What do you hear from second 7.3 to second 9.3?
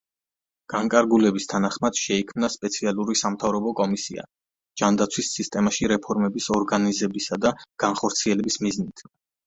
და განხორციელების მიზნით.